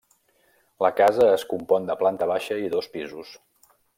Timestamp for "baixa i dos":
2.33-2.91